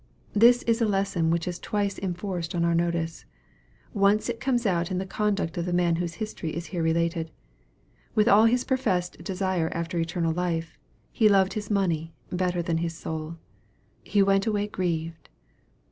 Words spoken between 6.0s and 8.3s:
history is here related. With